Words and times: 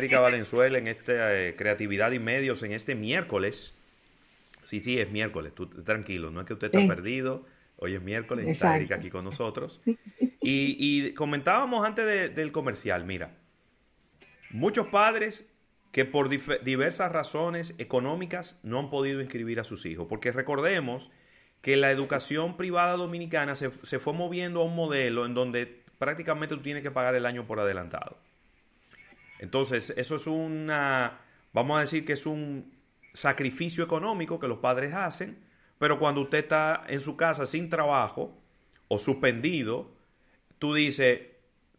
Erika 0.00 0.20
Valenzuela 0.20 0.78
en 0.78 0.88
esta 0.88 1.36
eh, 1.36 1.54
Creatividad 1.56 2.12
y 2.12 2.18
Medios 2.18 2.62
en 2.62 2.72
este 2.72 2.94
miércoles. 2.94 3.76
Sí, 4.62 4.80
sí, 4.80 4.98
es 4.98 5.10
miércoles, 5.10 5.54
tú 5.54 5.66
tranquilo, 5.66 6.30
no 6.30 6.40
es 6.40 6.46
que 6.46 6.54
usted 6.54 6.74
está 6.74 6.86
perdido. 6.86 7.46
Hoy 7.76 7.94
es 7.94 8.02
miércoles 8.02 8.46
está 8.46 8.76
Erika 8.76 8.96
aquí 8.96 9.10
con 9.10 9.24
nosotros. 9.24 9.80
Y, 10.42 11.12
comentábamos 11.12 11.86
antes 11.86 12.34
del 12.34 12.52
comercial, 12.52 13.04
mira, 13.04 13.36
muchos 14.50 14.86
padres 14.88 15.46
que 15.92 16.04
por 16.04 16.28
diversas 16.28 17.10
razones 17.10 17.74
económicas 17.78 18.58
no 18.62 18.78
han 18.78 18.90
podido 18.90 19.20
inscribir 19.20 19.60
a 19.60 19.64
sus 19.64 19.86
hijos, 19.86 20.06
porque 20.08 20.32
recordemos 20.32 21.10
que 21.62 21.76
la 21.76 21.90
educación 21.90 22.56
privada 22.56 22.96
dominicana 22.96 23.54
se, 23.54 23.70
se 23.82 23.98
fue 23.98 24.12
moviendo 24.12 24.60
a 24.60 24.64
un 24.64 24.76
modelo 24.76 25.26
en 25.26 25.34
donde 25.34 25.82
prácticamente 25.98 26.54
tú 26.54 26.62
tienes 26.62 26.82
que 26.82 26.90
pagar 26.90 27.14
el 27.14 27.26
año 27.26 27.46
por 27.46 27.60
adelantado. 27.60 28.16
Entonces, 29.40 29.94
eso 29.96 30.16
es 30.16 30.26
una, 30.26 31.18
vamos 31.54 31.78
a 31.78 31.80
decir 31.80 32.04
que 32.04 32.12
es 32.12 32.26
un 32.26 32.74
sacrificio 33.14 33.82
económico 33.82 34.38
que 34.38 34.46
los 34.46 34.58
padres 34.58 34.92
hacen, 34.92 35.42
pero 35.78 35.98
cuando 35.98 36.20
usted 36.20 36.40
está 36.40 36.84
en 36.88 37.00
su 37.00 37.16
casa 37.16 37.46
sin 37.46 37.70
trabajo 37.70 38.38
o 38.88 38.98
suspendido, 38.98 39.96
tú 40.58 40.74
dices, 40.74 41.20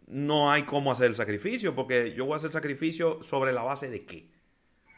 no 0.08 0.52
hay 0.52 0.64
cómo 0.64 0.92
hacer 0.92 1.06
el 1.06 1.16
sacrificio, 1.16 1.76
porque 1.76 2.16
yo 2.16 2.26
voy 2.26 2.34
a 2.34 2.38
hacer 2.38 2.52
sacrificio 2.52 3.22
sobre 3.22 3.54
la 3.54 3.62
base 3.62 3.92
de 3.92 4.06
qué. 4.08 4.32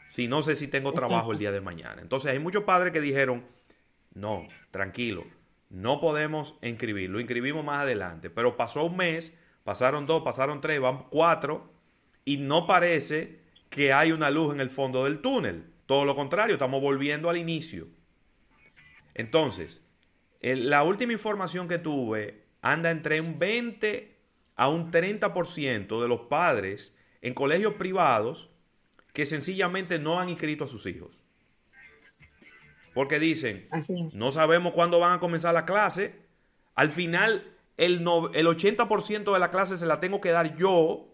Si 0.08 0.26
no 0.26 0.40
sé 0.40 0.56
si 0.56 0.66
tengo 0.66 0.94
trabajo 0.94 1.32
el 1.32 1.38
día 1.38 1.52
de 1.52 1.60
mañana. 1.60 2.00
Entonces 2.00 2.32
hay 2.32 2.38
muchos 2.38 2.64
padres 2.64 2.94
que 2.94 3.00
dijeron, 3.02 3.44
no, 4.14 4.48
tranquilo, 4.70 5.26
no 5.68 6.00
podemos 6.00 6.56
inscribir, 6.62 7.10
lo 7.10 7.20
inscribimos 7.20 7.62
más 7.62 7.80
adelante. 7.80 8.30
Pero 8.30 8.56
pasó 8.56 8.84
un 8.84 8.96
mes, 8.96 9.36
pasaron 9.64 10.06
dos, 10.06 10.22
pasaron 10.22 10.62
tres, 10.62 10.80
van 10.80 11.10
cuatro, 11.10 11.73
y 12.24 12.38
no 12.38 12.66
parece 12.66 13.40
que 13.70 13.92
hay 13.92 14.12
una 14.12 14.30
luz 14.30 14.54
en 14.54 14.60
el 14.60 14.70
fondo 14.70 15.04
del 15.04 15.20
túnel. 15.20 15.64
Todo 15.86 16.04
lo 16.04 16.14
contrario, 16.14 16.54
estamos 16.54 16.80
volviendo 16.80 17.28
al 17.28 17.36
inicio. 17.36 17.88
Entonces, 19.14 19.82
la 20.40 20.82
última 20.82 21.12
información 21.12 21.68
que 21.68 21.78
tuve 21.78 22.44
anda 22.62 22.90
entre 22.90 23.20
un 23.20 23.38
20 23.38 24.16
a 24.56 24.68
un 24.68 24.90
30% 24.90 26.00
de 26.00 26.08
los 26.08 26.20
padres 26.22 26.94
en 27.22 27.34
colegios 27.34 27.74
privados 27.74 28.50
que 29.12 29.26
sencillamente 29.26 29.98
no 29.98 30.20
han 30.20 30.28
inscrito 30.28 30.64
a 30.64 30.68
sus 30.68 30.86
hijos. 30.86 31.24
Porque 32.94 33.18
dicen, 33.18 33.68
no 34.12 34.30
sabemos 34.30 34.72
cuándo 34.72 35.00
van 35.00 35.12
a 35.12 35.20
comenzar 35.20 35.52
la 35.54 35.64
clase. 35.64 36.14
Al 36.74 36.90
final, 36.90 37.56
el, 37.76 37.94
el 38.34 38.46
80% 38.46 39.32
de 39.32 39.38
la 39.38 39.50
clase 39.50 39.78
se 39.78 39.86
la 39.86 40.00
tengo 40.00 40.20
que 40.20 40.30
dar 40.30 40.56
yo. 40.56 41.13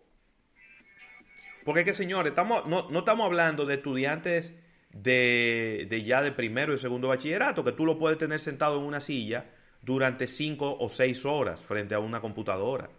Porque 1.71 1.83
es 1.83 1.87
que, 1.87 1.95
señores, 1.95 2.31
estamos, 2.31 2.67
no, 2.67 2.91
no 2.91 2.99
estamos 2.99 3.27
hablando 3.27 3.65
de 3.65 3.75
estudiantes 3.75 4.57
de, 4.93 5.87
de, 5.89 6.03
ya 6.03 6.21
de 6.21 6.33
primero 6.33 6.75
y 6.75 6.81
segundo 6.81 7.07
bachillerato, 7.07 7.63
que 7.63 7.71
tú 7.71 7.87
lo 7.87 7.97
puedes 7.97 8.19
tener 8.19 8.41
sentado 8.41 8.79
en 8.79 8.83
una 8.83 9.01
silla 9.01 9.47
durante 9.81 10.27
cinco 10.27 10.77
o 10.81 10.89
seis 10.89 11.25
horas 11.25 11.63
frente 11.63 11.95
a 11.95 12.01
una 12.01 12.21
computadora. 12.21 12.91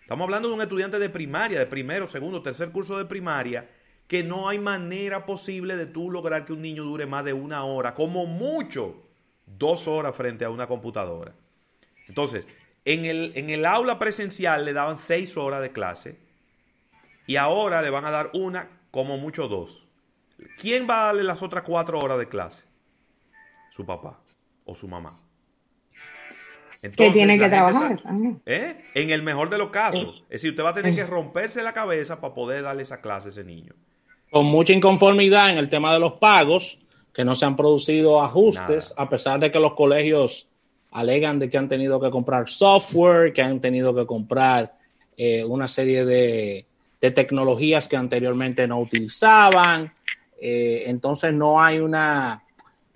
Estamos 0.00 0.26
hablando 0.26 0.46
de 0.46 0.54
un 0.54 0.62
estudiante 0.62 1.00
de 1.00 1.10
primaria, 1.10 1.58
de 1.58 1.66
primero, 1.66 2.06
segundo, 2.06 2.40
tercer 2.40 2.70
curso 2.70 2.98
de 2.98 3.04
primaria, 3.04 3.68
que 4.06 4.22
no 4.22 4.48
hay 4.48 4.60
manera 4.60 5.26
posible 5.26 5.76
de 5.76 5.86
tú 5.86 6.08
lograr 6.08 6.44
que 6.44 6.52
un 6.52 6.62
niño 6.62 6.84
dure 6.84 7.06
más 7.06 7.24
de 7.24 7.32
una 7.32 7.64
hora, 7.64 7.94
como 7.94 8.26
mucho, 8.26 9.08
dos 9.44 9.88
horas 9.88 10.14
frente 10.14 10.44
a 10.44 10.50
una 10.50 10.68
computadora. 10.68 11.32
Entonces, 12.06 12.46
en 12.84 13.06
el, 13.06 13.32
en 13.34 13.50
el 13.50 13.66
aula 13.66 13.98
presencial 13.98 14.64
le 14.64 14.72
daban 14.72 14.98
seis 14.98 15.36
horas 15.36 15.62
de 15.62 15.72
clase 15.72 16.23
y 17.26 17.36
ahora 17.36 17.82
le 17.82 17.90
van 17.90 18.04
a 18.04 18.10
dar 18.10 18.30
una, 18.34 18.68
como 18.90 19.16
mucho 19.16 19.48
dos. 19.48 19.86
¿Quién 20.58 20.86
va 20.88 21.02
a 21.02 21.06
darle 21.06 21.24
las 21.24 21.42
otras 21.42 21.64
cuatro 21.64 21.98
horas 21.98 22.18
de 22.18 22.28
clase? 22.28 22.64
Su 23.70 23.84
papá 23.84 24.20
o 24.64 24.74
su 24.74 24.88
mamá. 24.88 25.12
que 26.80 27.10
tiene 27.10 27.38
que 27.38 27.48
trabajar. 27.48 28.00
¿eh? 28.46 28.84
En 28.94 29.10
el 29.10 29.22
mejor 29.22 29.50
de 29.50 29.58
los 29.58 29.70
casos. 29.70 30.22
Es 30.24 30.42
decir, 30.42 30.50
usted 30.50 30.64
va 30.64 30.70
a 30.70 30.74
tener 30.74 30.94
que 30.94 31.04
romperse 31.04 31.62
la 31.62 31.72
cabeza 31.72 32.20
para 32.20 32.34
poder 32.34 32.62
darle 32.62 32.82
esa 32.82 33.00
clase 33.00 33.28
a 33.28 33.30
ese 33.30 33.44
niño. 33.44 33.72
Con 34.30 34.46
mucha 34.46 34.72
inconformidad 34.72 35.50
en 35.50 35.58
el 35.58 35.68
tema 35.68 35.92
de 35.92 36.00
los 36.00 36.14
pagos, 36.14 36.78
que 37.12 37.24
no 37.24 37.36
se 37.36 37.44
han 37.44 37.56
producido 37.56 38.22
ajustes, 38.22 38.92
a 38.96 39.08
pesar 39.08 39.38
de 39.38 39.50
que 39.50 39.60
los 39.60 39.74
colegios 39.74 40.48
alegan 40.90 41.38
de 41.38 41.48
que 41.48 41.58
han 41.58 41.68
tenido 41.68 42.00
que 42.00 42.10
comprar 42.10 42.48
software, 42.48 43.32
que 43.32 43.42
han 43.42 43.60
tenido 43.60 43.94
que 43.94 44.06
comprar 44.06 44.76
eh, 45.16 45.44
una 45.44 45.68
serie 45.68 46.04
de, 46.04 46.66
de 47.04 47.10
tecnologías 47.10 47.86
que 47.86 47.98
anteriormente 47.98 48.66
no 48.66 48.80
utilizaban. 48.80 49.92
Eh, 50.40 50.84
entonces 50.86 51.34
no 51.34 51.62
hay 51.62 51.78
una... 51.78 52.42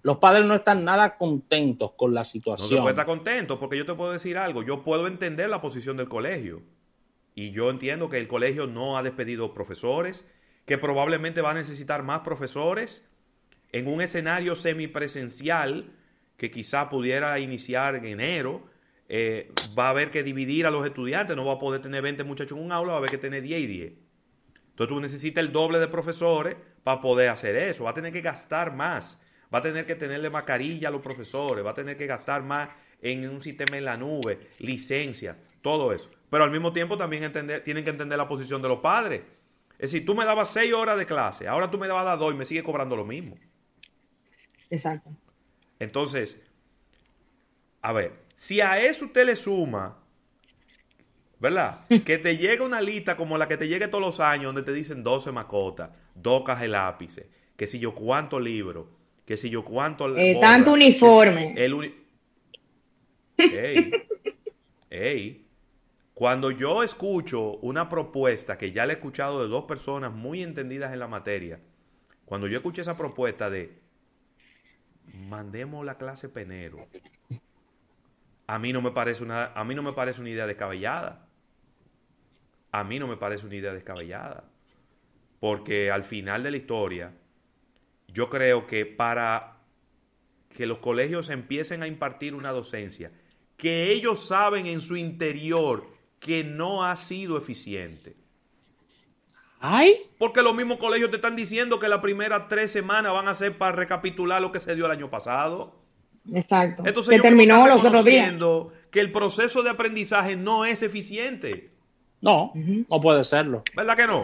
Los 0.00 0.16
padres 0.16 0.46
no 0.46 0.54
están 0.54 0.82
nada 0.82 1.18
contentos 1.18 1.92
con 1.92 2.14
la 2.14 2.24
situación. 2.24 2.78
No 2.78 2.84
se 2.84 2.90
estar 2.90 3.04
contento 3.04 3.60
porque 3.60 3.76
yo 3.76 3.84
te 3.84 3.92
puedo 3.92 4.12
decir 4.12 4.38
algo. 4.38 4.62
Yo 4.62 4.82
puedo 4.82 5.08
entender 5.08 5.50
la 5.50 5.60
posición 5.60 5.98
del 5.98 6.08
colegio. 6.08 6.62
Y 7.34 7.50
yo 7.50 7.68
entiendo 7.68 8.08
que 8.08 8.16
el 8.16 8.28
colegio 8.28 8.66
no 8.66 8.96
ha 8.96 9.02
despedido 9.02 9.52
profesores, 9.52 10.24
que 10.64 10.78
probablemente 10.78 11.42
va 11.42 11.50
a 11.50 11.54
necesitar 11.54 12.02
más 12.02 12.20
profesores 12.20 13.04
en 13.72 13.88
un 13.88 14.00
escenario 14.00 14.56
semipresencial 14.56 15.92
que 16.38 16.50
quizá 16.50 16.88
pudiera 16.88 17.38
iniciar 17.40 17.94
en 17.96 18.06
enero. 18.06 18.70
Eh, 19.08 19.50
va 19.78 19.86
a 19.86 19.90
haber 19.90 20.10
que 20.10 20.22
dividir 20.22 20.66
a 20.66 20.70
los 20.70 20.84
estudiantes, 20.84 21.34
no 21.34 21.46
va 21.46 21.54
a 21.54 21.58
poder 21.58 21.80
tener 21.80 22.02
20 22.02 22.24
muchachos 22.24 22.58
en 22.58 22.64
un 22.64 22.72
aula, 22.72 22.90
va 22.90 22.96
a 22.96 22.98
haber 22.98 23.10
que 23.10 23.18
tener 23.18 23.42
10 23.42 23.60
y 23.60 23.66
10. 23.66 23.92
Entonces 24.70 24.94
tú 24.94 25.00
necesitas 25.00 25.44
el 25.44 25.52
doble 25.52 25.78
de 25.78 25.88
profesores 25.88 26.56
para 26.84 27.00
poder 27.00 27.30
hacer 27.30 27.56
eso. 27.56 27.84
Va 27.84 27.90
a 27.90 27.94
tener 27.94 28.12
que 28.12 28.20
gastar 28.20 28.74
más. 28.74 29.18
Va 29.52 29.58
a 29.58 29.62
tener 29.62 29.86
que 29.86 29.94
tenerle 29.94 30.30
mascarilla 30.30 30.88
a 30.88 30.90
los 30.90 31.00
profesores. 31.00 31.64
Va 31.64 31.70
a 31.70 31.74
tener 31.74 31.96
que 31.96 32.06
gastar 32.06 32.42
más 32.42 32.68
en 33.00 33.28
un 33.28 33.40
sistema 33.40 33.76
en 33.76 33.84
la 33.84 33.96
nube, 33.96 34.38
licencias, 34.58 35.36
todo 35.62 35.92
eso. 35.92 36.10
Pero 36.30 36.44
al 36.44 36.50
mismo 36.50 36.72
tiempo 36.72 36.96
también 36.96 37.24
entender, 37.24 37.62
tienen 37.64 37.84
que 37.84 37.90
entender 37.90 38.18
la 38.18 38.28
posición 38.28 38.60
de 38.62 38.68
los 38.68 38.80
padres. 38.80 39.22
Es 39.78 39.92
decir, 39.92 40.04
tú 40.04 40.14
me 40.14 40.24
dabas 40.24 40.48
seis 40.48 40.72
horas 40.72 40.98
de 40.98 41.06
clase, 41.06 41.46
ahora 41.46 41.70
tú 41.70 41.78
me 41.78 41.86
dabas 41.86 42.18
dos 42.18 42.34
y 42.34 42.36
me 42.36 42.44
sigues 42.44 42.64
cobrando 42.64 42.96
lo 42.96 43.04
mismo. 43.04 43.36
Exacto. 44.70 45.10
Entonces, 45.78 46.36
a 47.80 47.92
ver, 47.92 48.27
si 48.38 48.60
a 48.60 48.78
eso 48.78 49.06
usted 49.06 49.26
le 49.26 49.34
suma 49.34 49.98
¿verdad? 51.40 51.80
que 52.06 52.18
te 52.18 52.36
llegue 52.36 52.62
una 52.62 52.80
lista 52.80 53.16
como 53.16 53.36
la 53.36 53.48
que 53.48 53.56
te 53.56 53.66
llegue 53.66 53.88
todos 53.88 54.04
los 54.04 54.20
años, 54.20 54.54
donde 54.54 54.62
te 54.62 54.72
dicen 54.72 55.02
12 55.02 55.32
mascotas, 55.32 55.90
dos 56.14 56.44
cajas 56.44 56.62
de 56.62 56.68
lápices, 56.68 57.26
que 57.56 57.66
si 57.66 57.80
yo 57.80 57.96
cuánto 57.96 58.38
libro, 58.38 58.90
que 59.24 59.36
si 59.36 59.50
yo 59.50 59.64
cuánto... 59.64 60.16
Eh, 60.16 60.38
tanto 60.40 60.72
uniforme. 60.74 61.52
El 61.56 61.92
ey, 63.38 63.90
ey, 64.88 65.46
cuando 66.14 66.52
yo 66.52 66.84
escucho 66.84 67.56
una 67.56 67.88
propuesta 67.88 68.56
que 68.56 68.70
ya 68.70 68.86
le 68.86 68.92
he 68.92 68.96
escuchado 68.96 69.42
de 69.42 69.48
dos 69.48 69.64
personas 69.64 70.12
muy 70.12 70.44
entendidas 70.44 70.92
en 70.92 71.00
la 71.00 71.08
materia, 71.08 71.58
cuando 72.24 72.46
yo 72.46 72.58
escuché 72.58 72.82
esa 72.82 72.96
propuesta 72.96 73.50
de 73.50 73.80
mandemos 75.12 75.84
la 75.84 75.98
clase 75.98 76.28
penero, 76.28 76.86
a 78.48 78.58
mí 78.58 78.72
no 78.72 78.82
me 78.82 78.90
parece 78.90 79.22
una, 79.22 79.52
a 79.54 79.62
mí 79.62 79.76
no 79.76 79.84
me 79.84 79.92
parece 79.92 80.20
una 80.20 80.30
idea 80.30 80.46
descabellada 80.46 81.28
a 82.72 82.84
mí 82.84 82.98
no 82.98 83.06
me 83.06 83.16
parece 83.16 83.46
una 83.46 83.56
idea 83.56 83.72
descabellada. 83.72 84.44
Porque 85.40 85.90
al 85.90 86.04
final 86.04 86.42
de 86.42 86.50
la 86.50 86.56
historia, 86.56 87.14
yo 88.08 88.28
creo 88.28 88.66
que 88.66 88.86
para 88.86 89.58
que 90.54 90.66
los 90.66 90.78
colegios 90.78 91.30
empiecen 91.30 91.82
a 91.82 91.86
impartir 91.86 92.34
una 92.34 92.50
docencia 92.50 93.12
que 93.56 93.90
ellos 93.90 94.26
saben 94.26 94.66
en 94.66 94.80
su 94.80 94.96
interior 94.96 95.86
que 96.20 96.44
no 96.44 96.84
ha 96.84 96.96
sido 96.96 97.38
eficiente. 97.38 98.16
¿Ay? 99.60 99.94
Porque 100.18 100.42
los 100.42 100.54
mismos 100.54 100.78
colegios 100.78 101.10
te 101.10 101.16
están 101.16 101.34
diciendo 101.34 101.80
que 101.80 101.88
las 101.88 102.00
primeras 102.00 102.46
tres 102.48 102.70
semanas 102.70 103.12
van 103.12 103.26
a 103.26 103.34
ser 103.34 103.58
para 103.58 103.72
recapitular 103.72 104.40
lo 104.40 104.52
que 104.52 104.60
se 104.60 104.74
dio 104.76 104.86
el 104.86 104.92
año 104.92 105.10
pasado. 105.10 105.77
Exacto. 106.32 106.82
Entonces, 106.86 107.16
que 107.16 107.20
terminó 107.20 107.66
los 107.66 107.84
otros 107.84 108.04
días. 108.04 108.34
Que 108.90 109.00
el 109.00 109.12
proceso 109.12 109.62
de 109.62 109.70
aprendizaje 109.70 110.36
no 110.36 110.64
es 110.64 110.82
eficiente. 110.82 111.72
No, 112.20 112.52
no 112.54 113.00
puede 113.00 113.24
serlo. 113.24 113.62
¿Verdad 113.76 113.96
que 113.96 114.06
no? 114.06 114.22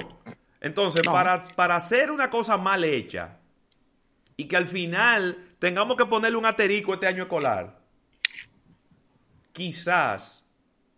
Entonces, 0.60 1.02
para, 1.04 1.40
para 1.54 1.76
hacer 1.76 2.10
una 2.10 2.30
cosa 2.30 2.56
mal 2.56 2.84
hecha 2.84 3.38
y 4.36 4.46
que 4.46 4.56
al 4.56 4.66
final 4.66 5.54
tengamos 5.58 5.96
que 5.96 6.06
ponerle 6.06 6.38
un 6.38 6.46
aterico 6.46 6.94
este 6.94 7.06
año 7.06 7.24
escolar, 7.24 7.78
quizás, 9.52 10.44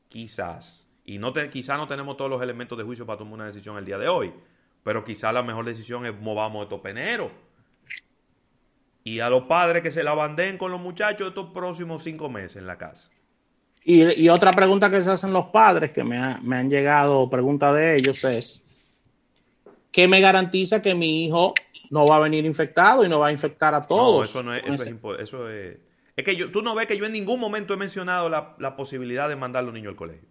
quizás, 0.09 0.87
y 1.05 1.19
no 1.19 1.33
te, 1.33 1.51
quizás 1.51 1.77
no 1.77 1.87
tenemos 1.87 2.17
todos 2.17 2.31
los 2.31 2.43
elementos 2.43 2.79
de 2.79 2.85
juicio 2.85 3.05
para 3.05 3.19
tomar 3.19 3.35
una 3.35 3.47
decisión 3.47 3.77
el 3.77 3.85
día 3.85 3.99
de 3.99 4.09
hoy, 4.09 4.33
pero 4.83 5.05
quizás 5.05 5.35
la 5.35 5.43
mejor 5.43 5.65
decisión 5.65 6.07
es 6.07 6.19
movamos 6.19 6.65
estos 6.65 6.81
peneros. 6.81 7.31
Y 9.07 9.21
a 9.21 9.31
los 9.31 9.45
padres 9.45 9.85
que 9.85 9.93
se 9.93 10.03
la 10.03 10.15
banden 10.15 10.59
con 10.59 10.73
los 10.73 10.81
muchachos 10.81 11.29
estos 11.29 11.53
próximos 11.53 12.03
cinco 12.03 12.29
meses 12.29 12.57
en 12.57 12.67
la 12.67 12.77
casa. 12.77 13.09
Y, 13.85 14.29
otra 14.31 14.51
pregunta 14.51 14.91
que 14.91 15.01
se 15.01 15.09
hacen 15.13 15.33
los 15.33 15.47
padres, 15.47 15.93
que 15.93 16.03
me, 16.03 16.17
han 16.19 16.69
llegado 16.69 17.31
preguntas 17.31 17.73
de 17.77 17.95
ellos, 17.95 18.25
es 18.25 18.65
¿qué 19.93 20.09
me 20.09 20.21
garantiza 20.21 20.83
que 20.83 20.97
mi 20.97 21.25
hijo 21.25 21.55
no 21.91 22.05
va 22.05 22.17
a 22.17 22.19
venir 22.19 22.45
infectado 22.45 23.05
y 23.05 23.09
no 23.09 23.21
va 23.21 23.29
a 23.29 23.31
infectar 23.31 23.77
a 23.77 23.87
todos? 23.87 24.17
No, 24.17 24.25
eso 24.25 24.43
no 24.43 24.53
es, 24.53 24.65
eso 25.21 25.49
es, 25.49 25.79
es, 26.17 26.25
que 26.25 26.35
yo, 26.35 26.51
tú 26.51 26.63
no 26.63 26.75
ves 26.75 26.89
que 26.89 26.99
yo 26.99 27.07
en 27.07 27.13
ningún 27.13 27.39
momento 27.39 27.75
he 27.75 27.77
mencionado 27.77 28.29
la, 28.29 28.75
posibilidad 28.75 29.29
de 29.29 29.37
mandar 29.37 29.63
a 29.63 29.67
los 29.67 29.73
niños 29.73 29.91
al 29.91 29.97
colegio. 29.97 30.29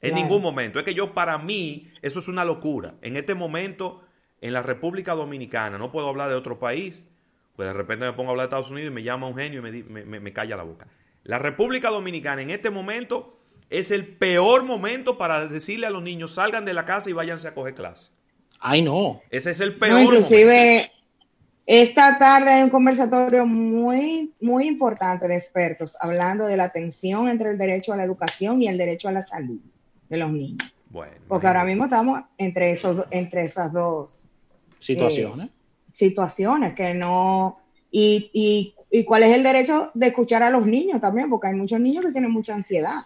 En 0.00 0.14
ningún 0.14 0.40
momento. 0.40 0.78
Es 0.78 0.84
que 0.86 0.94
yo, 0.94 1.12
para 1.12 1.36
mí, 1.36 1.92
eso 2.00 2.20
es 2.20 2.28
una 2.28 2.46
locura. 2.46 2.94
En 3.02 3.18
este 3.18 3.34
momento, 3.34 4.00
en 4.40 4.52
la 4.52 4.62
República 4.62 5.14
Dominicana, 5.14 5.78
no 5.78 5.90
puedo 5.90 6.08
hablar 6.08 6.28
de 6.28 6.34
otro 6.34 6.58
país, 6.58 7.06
pues 7.56 7.68
de 7.68 7.72
repente 7.72 8.04
me 8.04 8.12
pongo 8.12 8.28
a 8.28 8.32
hablar 8.32 8.46
de 8.46 8.48
Estados 8.48 8.70
Unidos 8.70 8.90
y 8.90 8.94
me 8.94 9.02
llama 9.02 9.26
un 9.26 9.36
genio 9.36 9.66
y 9.66 9.82
me, 9.82 10.04
me, 10.04 10.20
me 10.20 10.32
calla 10.32 10.56
la 10.56 10.62
boca. 10.62 10.86
La 11.24 11.38
República 11.38 11.90
Dominicana 11.90 12.42
en 12.42 12.50
este 12.50 12.70
momento 12.70 13.36
es 13.70 13.90
el 13.90 14.06
peor 14.06 14.64
momento 14.64 15.18
para 15.18 15.46
decirle 15.46 15.86
a 15.86 15.90
los 15.90 16.02
niños 16.02 16.34
salgan 16.34 16.64
de 16.64 16.74
la 16.74 16.84
casa 16.84 17.10
y 17.10 17.12
váyanse 17.12 17.48
a 17.48 17.54
coger 17.54 17.74
clase. 17.74 18.10
Ay, 18.60 18.82
no. 18.82 19.20
Ese 19.30 19.50
es 19.50 19.60
el 19.60 19.76
peor. 19.76 20.02
inclusive, 20.02 20.90
esta 21.66 22.16
tarde 22.18 22.50
hay 22.50 22.62
un 22.62 22.70
conversatorio 22.70 23.44
muy, 23.44 24.32
muy 24.40 24.66
importante 24.66 25.26
de 25.26 25.36
expertos 25.36 25.96
hablando 26.00 26.46
de 26.46 26.56
la 26.56 26.70
tensión 26.70 27.28
entre 27.28 27.50
el 27.50 27.58
derecho 27.58 27.92
a 27.92 27.96
la 27.96 28.04
educación 28.04 28.62
y 28.62 28.68
el 28.68 28.78
derecho 28.78 29.08
a 29.08 29.12
la 29.12 29.22
salud 29.22 29.58
de 30.08 30.16
los 30.16 30.30
niños. 30.30 30.74
Bueno, 30.90 31.16
Porque 31.26 31.48
ahora 31.48 31.64
mismo 31.64 31.84
estamos 31.84 32.22
entre, 32.38 32.70
esos, 32.70 33.04
entre 33.10 33.44
esas 33.44 33.72
dos 33.72 34.18
situaciones. 34.78 35.48
Eh, 35.48 35.52
situaciones 35.92 36.74
que 36.74 36.94
no. 36.94 37.58
Y, 37.90 38.30
y, 38.32 38.74
y 38.90 39.04
cuál 39.04 39.24
es 39.24 39.34
el 39.34 39.42
derecho 39.42 39.90
de 39.94 40.08
escuchar 40.08 40.42
a 40.42 40.50
los 40.50 40.66
niños 40.66 41.00
también, 41.00 41.28
porque 41.30 41.48
hay 41.48 41.54
muchos 41.54 41.80
niños 41.80 42.04
que 42.04 42.12
tienen 42.12 42.30
mucha 42.30 42.54
ansiedad 42.54 43.02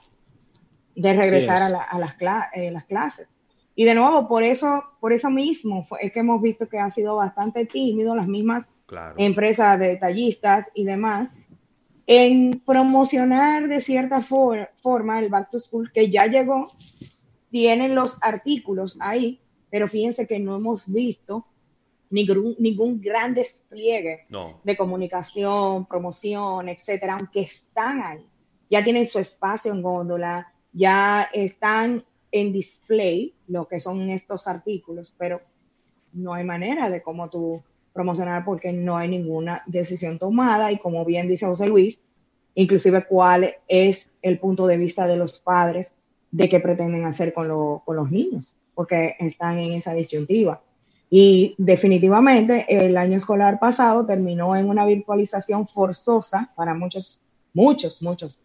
de 0.95 1.13
regresar 1.13 1.63
a, 1.63 1.69
las, 1.99 2.15
eh, 2.55 2.71
las, 2.71 2.85
clases. 2.85 3.37
Y 3.75 3.85
de 3.85 3.95
nuevo, 3.95 4.27
por 4.27 4.43
eso, 4.43 4.85
por 5.01 5.13
eso 5.13 5.31
mismo 5.31 5.87
es 6.01 6.13
que 6.13 6.21
hemos 6.21 6.43
visto 6.43 6.69
que 6.69 6.79
ha 6.79 6.91
sido 6.91 7.17
bastante 7.17 7.65
tímido 7.65 8.15
las 8.15 8.27
mismas 8.27 8.69
empresas 9.17 9.79
detallistas 9.79 10.71
y 10.75 10.85
demás 10.85 11.33
en 12.07 12.61
promocionar 12.67 13.69
de 13.69 13.81
cierta 13.81 14.21
forma 14.21 15.21
el 15.21 15.29
Back 15.29 15.51
to 15.51 15.61
School 15.61 15.93
que 15.93 16.11
ya 16.11 16.27
llegó, 16.27 16.73
tienen 17.51 17.95
los 17.95 18.19
artículos 18.21 18.97
ahí, 19.01 19.41
pero 19.71 19.87
fíjense 19.87 20.27
que 20.27 20.41
no 20.41 20.57
hemos 20.57 20.93
visto 20.93 21.47
ningún, 22.11 22.57
ningún 22.59 23.01
gran 23.01 23.33
despliegue 23.35 24.27
de 24.65 24.77
comunicación, 24.77 25.87
promoción, 25.87 26.69
etcétera, 26.69 27.17
aunque 27.19 27.41
están 27.41 28.03
ahí. 28.03 28.27
Ya 28.69 28.85
tienen 28.85 29.07
su 29.07 29.19
espacio 29.19 29.73
en 29.73 29.83
góndola, 29.83 30.53
ya 30.73 31.29
están 31.33 32.05
en 32.33 32.53
display 32.53 33.35
lo 33.49 33.67
que 33.67 33.79
son 33.79 34.11
estos 34.11 34.47
artículos, 34.47 35.15
pero 35.17 35.41
no 36.13 36.35
hay 36.35 36.45
manera 36.45 36.91
de 36.91 37.03
cómo 37.03 37.31
tú 37.31 37.63
promocionar 37.93 38.45
porque 38.45 38.73
no 38.73 38.97
hay 38.97 39.09
ninguna 39.09 39.63
decisión 39.67 40.19
tomada 40.19 40.71
y 40.71 40.79
como 40.79 41.05
bien 41.05 41.29
dice 41.29 41.47
José 41.47 41.67
Luis, 41.67 42.05
inclusive 42.55 43.05
cuál 43.05 43.55
es 43.69 44.11
el 44.23 44.39
punto 44.39 44.67
de 44.67 44.77
vista 44.77 45.07
de 45.07 45.17
los 45.17 45.41
padres 45.41 45.95
de 46.31 46.49
qué 46.49 46.61
pretenden 46.61 47.05
hacer 47.05 47.33
con, 47.33 47.81
con 47.81 47.97
los 47.97 48.11
niños, 48.11 48.57
porque 48.75 49.17
están 49.19 49.59
en 49.59 49.73
esa 49.73 49.95
disyuntiva. 49.95 50.63
Y 51.11 51.57
definitivamente 51.59 52.65
el 52.69 52.97
año 52.97 53.17
escolar 53.17 53.59
pasado 53.59 54.07
terminó 54.07 54.55
en 54.55 54.69
una 54.69 54.87
virtualización 54.87 55.67
forzosa 55.67 56.53
para 56.55 56.73
muchos, 56.73 57.21
muchos, 57.53 58.01
muchos 58.01 58.45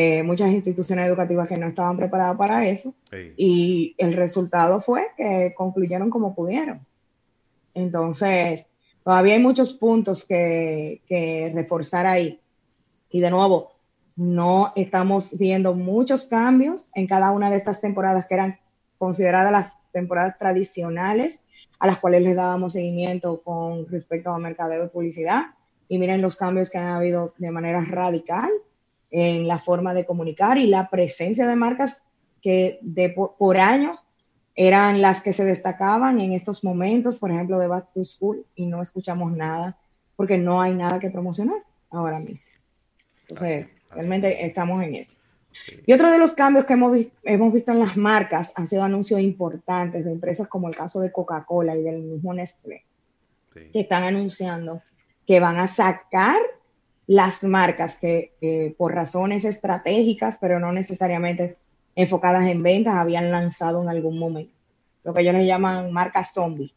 eh, 0.00 0.22
muchas 0.22 0.52
instituciones 0.52 1.08
educativas 1.08 1.48
que 1.48 1.56
no 1.56 1.66
estaban 1.66 1.96
preparadas 1.96 2.36
para 2.36 2.68
eso 2.68 2.94
y 3.36 3.96
el 3.98 4.12
resultado 4.12 4.80
fue 4.80 5.08
que 5.16 5.52
concluyeron 5.56 6.08
como 6.08 6.36
pudieron. 6.36 6.86
Entonces, 7.74 8.68
todavía 9.02 9.34
hay 9.34 9.40
muchos 9.40 9.72
puntos 9.72 10.24
que, 10.24 11.02
que 11.08 11.50
reforzar 11.52 12.06
ahí. 12.06 12.40
Y 13.10 13.18
de 13.20 13.30
nuevo, 13.30 13.72
no 14.14 14.72
estamos 14.76 15.36
viendo 15.36 15.74
muchos 15.74 16.26
cambios 16.26 16.90
en 16.94 17.08
cada 17.08 17.32
una 17.32 17.50
de 17.50 17.56
estas 17.56 17.80
temporadas 17.80 18.26
que 18.26 18.34
eran 18.34 18.58
consideradas 18.98 19.50
las 19.50 19.78
temporadas 19.90 20.38
tradicionales 20.38 21.42
a 21.78 21.86
las 21.86 21.98
cuales 21.98 22.22
le 22.22 22.34
dábamos 22.34 22.72
seguimiento 22.72 23.40
con 23.42 23.86
respecto 23.88 24.30
a 24.30 24.38
mercadeo 24.38 24.84
y 24.84 24.88
publicidad. 24.88 25.46
Y 25.88 25.98
miren 25.98 26.20
los 26.20 26.36
cambios 26.36 26.70
que 26.70 26.78
han 26.78 26.88
habido 26.88 27.34
de 27.38 27.50
manera 27.50 27.84
radical 27.84 28.50
en 29.10 29.48
la 29.48 29.58
forma 29.58 29.94
de 29.94 30.04
comunicar 30.04 30.58
y 30.58 30.66
la 30.66 30.90
presencia 30.90 31.46
de 31.46 31.56
marcas 31.56 32.04
que 32.42 32.78
de, 32.82 33.10
por, 33.10 33.58
años 33.58 34.06
eran 34.54 35.00
las 35.00 35.22
que 35.22 35.32
se 35.32 35.44
destacaban 35.44 36.20
en 36.20 36.32
estos 36.32 36.64
momentos, 36.64 37.18
por 37.18 37.30
ejemplo, 37.30 37.58
de 37.58 37.68
Back 37.68 37.92
to 37.92 38.04
School, 38.04 38.44
y 38.54 38.66
no 38.66 38.82
escuchamos 38.82 39.32
nada 39.32 39.78
porque 40.16 40.36
no 40.36 40.60
hay 40.60 40.74
nada 40.74 40.98
que 40.98 41.10
promocionar 41.10 41.62
ahora 41.90 42.18
mismo. 42.18 42.48
Entonces, 43.28 43.72
realmente 43.90 44.44
estamos 44.44 44.82
en 44.82 44.96
eso. 44.96 45.17
Y 45.86 45.92
otro 45.92 46.10
de 46.10 46.18
los 46.18 46.32
cambios 46.32 46.64
que 46.64 46.74
hemos, 46.74 46.98
hemos 47.24 47.52
visto 47.52 47.72
en 47.72 47.80
las 47.80 47.96
marcas 47.96 48.52
han 48.54 48.66
sido 48.66 48.82
anuncios 48.82 49.20
importantes 49.20 50.04
de 50.04 50.12
empresas 50.12 50.48
como 50.48 50.68
el 50.68 50.76
caso 50.76 51.00
de 51.00 51.12
Coca-Cola 51.12 51.76
y 51.76 51.82
del 51.82 52.00
mismo 52.02 52.32
Nestlé, 52.34 52.84
que 53.52 53.80
están 53.80 54.04
anunciando 54.04 54.82
que 55.26 55.40
van 55.40 55.58
a 55.58 55.66
sacar 55.66 56.38
las 57.06 57.42
marcas 57.42 57.96
que 57.96 58.74
por 58.78 58.94
razones 58.94 59.44
estratégicas, 59.44 60.38
pero 60.40 60.60
no 60.60 60.72
necesariamente 60.72 61.56
enfocadas 61.94 62.46
en 62.46 62.62
ventas, 62.62 62.94
habían 62.94 63.30
lanzado 63.30 63.82
en 63.82 63.88
algún 63.88 64.18
momento. 64.18 64.54
Lo 65.04 65.12
que 65.12 65.22
ellos 65.22 65.34
les 65.34 65.46
llaman 65.46 65.92
marcas 65.92 66.32
zombies, 66.32 66.72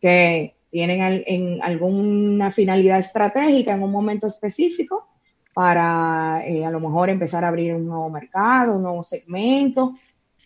que 0.00 0.54
tienen 0.70 1.22
en 1.26 1.62
alguna 1.62 2.50
finalidad 2.50 2.98
estratégica 2.98 3.74
en 3.74 3.82
un 3.82 3.90
momento 3.90 4.26
específico 4.26 5.08
para 5.56 6.42
eh, 6.46 6.66
a 6.66 6.70
lo 6.70 6.80
mejor 6.80 7.08
empezar 7.08 7.42
a 7.42 7.48
abrir 7.48 7.74
un 7.74 7.86
nuevo 7.86 8.10
mercado, 8.10 8.74
un 8.74 8.82
nuevo 8.82 9.02
segmento, 9.02 9.94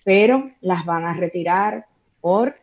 pero 0.05 0.53
las 0.61 0.85
van 0.85 1.05
a 1.05 1.15
retirar 1.15 1.85
por 2.21 2.55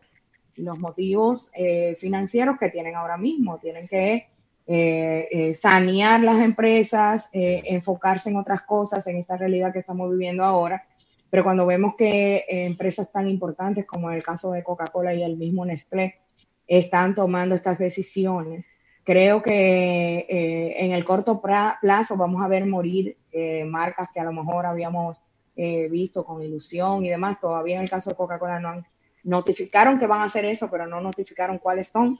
los 0.55 0.79
motivos 0.79 1.51
eh, 1.53 1.93
financieros 1.99 2.57
que 2.57 2.69
tienen 2.69 2.95
ahora 2.95 3.17
mismo. 3.17 3.57
Tienen 3.57 3.85
que 3.85 4.29
eh, 4.65 5.27
eh, 5.29 5.53
sanear 5.53 6.21
las 6.21 6.39
empresas, 6.39 7.27
enfocarse 7.33 8.29
en 8.29 8.37
otras 8.37 8.61
cosas, 8.61 9.05
en 9.07 9.17
esta 9.17 9.35
realidad 9.35 9.73
que 9.73 9.79
estamos 9.79 10.09
viviendo 10.09 10.45
ahora. 10.45 10.87
Pero 11.29 11.43
cuando 11.43 11.65
vemos 11.65 11.95
que 11.97 12.45
empresas 12.47 13.11
tan 13.11 13.27
importantes 13.27 13.85
como 13.85 14.09
el 14.09 14.23
caso 14.23 14.53
de 14.53 14.63
Coca-Cola 14.63 15.13
y 15.13 15.21
el 15.21 15.35
mismo 15.35 15.65
Nestlé 15.65 16.15
están 16.65 17.13
tomando 17.13 17.55
estas 17.55 17.77
decisiones, 17.77 18.69
creo 19.07 19.41
que 19.41 20.75
en 20.77 20.91
el 20.91 21.05
corto 21.05 21.41
plazo 21.41 22.17
vamos 22.17 22.43
a 22.43 22.49
ver 22.49 22.65
morir 22.65 23.15
marcas 23.65 24.09
que 24.13 24.19
a 24.19 24.25
lo 24.25 24.33
mejor 24.33 24.65
habíamos 24.65 25.21
visto 25.55 26.25
con 26.25 26.41
ilusión 26.41 27.05
y 27.05 27.09
demás. 27.09 27.39
Todavía 27.39 27.77
en 27.77 27.83
el 27.83 27.89
caso 27.89 28.09
de 28.09 28.17
Coca-Cola 28.17 28.59
no 28.59 28.67
han 28.67 28.85
notificaron 29.23 29.97
que 29.97 30.07
van 30.07 30.21
a 30.21 30.25
hacer 30.25 30.43
eso, 30.43 30.69
pero 30.69 30.87
no 30.87 30.99
notificaron 30.99 31.57
cuáles 31.57 31.87
son. 31.87 32.19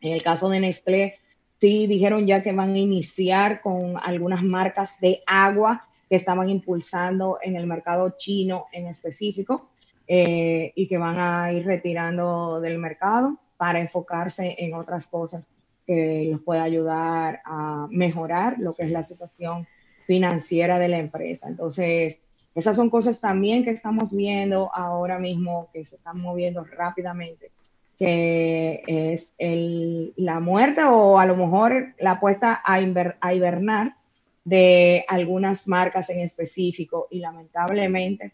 En 0.00 0.12
el 0.12 0.22
caso 0.22 0.48
de 0.48 0.58
Nestlé, 0.58 1.20
Sí, 1.60 1.86
dijeron 1.86 2.26
ya 2.26 2.40
que 2.40 2.52
van 2.52 2.72
a 2.72 2.78
iniciar 2.78 3.60
con 3.60 3.96
algunas 4.02 4.42
marcas 4.42 4.98
de 4.98 5.22
agua 5.26 5.86
que 6.08 6.16
estaban 6.16 6.48
impulsando 6.48 7.38
en 7.42 7.54
el 7.54 7.66
mercado 7.66 8.14
chino 8.16 8.64
en 8.72 8.86
específico 8.86 9.68
eh, 10.08 10.72
y 10.74 10.88
que 10.88 10.96
van 10.96 11.18
a 11.18 11.52
ir 11.52 11.66
retirando 11.66 12.62
del 12.62 12.78
mercado 12.78 13.36
para 13.58 13.78
enfocarse 13.78 14.56
en 14.58 14.72
otras 14.72 15.06
cosas 15.06 15.50
que 15.90 16.28
los 16.30 16.40
pueda 16.42 16.62
ayudar 16.62 17.40
a 17.44 17.88
mejorar 17.90 18.60
lo 18.60 18.74
que 18.74 18.84
es 18.84 18.92
la 18.92 19.02
situación 19.02 19.66
financiera 20.06 20.78
de 20.78 20.86
la 20.86 20.98
empresa. 20.98 21.48
Entonces, 21.48 22.20
esas 22.54 22.76
son 22.76 22.90
cosas 22.90 23.20
también 23.20 23.64
que 23.64 23.70
estamos 23.70 24.14
viendo 24.14 24.70
ahora 24.72 25.18
mismo 25.18 25.68
que 25.72 25.82
se 25.82 25.96
están 25.96 26.20
moviendo 26.20 26.64
rápidamente 26.64 27.50
que 27.98 28.82
es 28.86 29.34
el, 29.36 30.14
la 30.16 30.38
muerte 30.38 30.82
o 30.84 31.18
a 31.18 31.26
lo 31.26 31.36
mejor 31.36 31.94
la 31.98 32.12
apuesta 32.12 32.62
a, 32.64 32.76
a 33.20 33.34
hibernar 33.34 33.96
de 34.44 35.04
algunas 35.08 35.66
marcas 35.66 36.08
en 36.08 36.20
específico 36.20 37.08
y 37.10 37.18
lamentablemente 37.18 38.32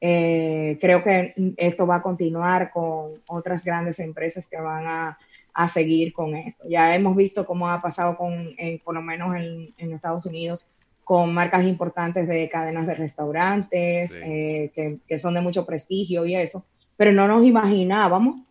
eh, 0.00 0.76
creo 0.80 1.02
que 1.04 1.34
esto 1.56 1.86
va 1.86 1.96
a 1.96 2.02
continuar 2.02 2.70
con 2.70 3.22
otras 3.28 3.64
grandes 3.64 4.00
empresas 4.00 4.48
que 4.48 4.60
van 4.60 4.86
a, 4.86 5.18
a 5.56 5.68
seguir 5.68 6.12
con 6.12 6.36
esto. 6.36 6.64
Ya 6.68 6.94
hemos 6.94 7.16
visto 7.16 7.46
cómo 7.46 7.70
ha 7.70 7.80
pasado 7.80 8.18
con, 8.18 8.54
eh, 8.58 8.78
por 8.84 8.94
lo 8.94 9.00
menos 9.00 9.34
en, 9.34 9.72
en, 9.78 9.92
Estados 9.94 10.26
Unidos, 10.26 10.68
con 11.02 11.32
marcas 11.32 11.64
importantes 11.64 12.28
de 12.28 12.46
cadenas 12.50 12.86
de 12.86 12.94
restaurantes, 12.94 14.14
eh, 14.22 14.70
que, 14.74 14.98
que 15.08 15.18
son 15.18 15.32
de 15.32 15.40
mucho 15.40 15.64
prestigio 15.64 16.26
y 16.26 16.34
eso, 16.34 16.66
pero 16.98 17.10
no 17.10 17.26
nos 17.26 17.46
imaginábamos 17.46 18.42